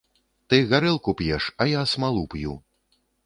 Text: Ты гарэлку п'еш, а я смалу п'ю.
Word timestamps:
Ты 0.51 0.57
гарэлку 0.71 1.13
п'еш, 1.19 1.49
а 1.65 1.69
я 1.73 1.81
смалу 1.93 2.25
п'ю. 2.35 2.57